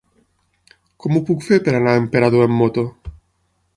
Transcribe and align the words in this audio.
Com 1.03 1.19
ho 1.19 1.21
puc 1.29 1.45
fer 1.49 1.59
per 1.67 1.75
anar 1.81 1.93
a 1.93 2.01
Emperador 2.05 2.47
amb 2.47 2.59
moto? 2.63 2.87